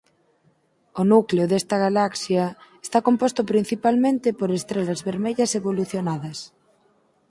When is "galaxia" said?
1.85-2.45